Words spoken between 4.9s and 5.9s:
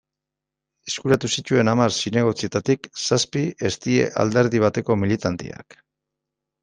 militanteak.